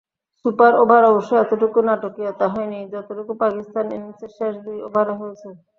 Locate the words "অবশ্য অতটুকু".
1.07-1.79